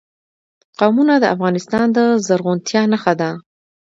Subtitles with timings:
[0.79, 3.29] قومونه د افغانستان د زرغونتیا نښه ده.